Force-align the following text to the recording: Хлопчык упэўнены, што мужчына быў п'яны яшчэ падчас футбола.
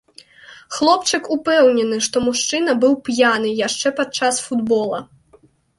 Хлопчык 0.77 1.23
упэўнены, 1.35 1.95
што 2.07 2.17
мужчына 2.31 2.71
быў 2.85 2.93
п'яны 3.11 3.49
яшчэ 3.67 3.89
падчас 4.03 4.35
футбола. 4.49 5.07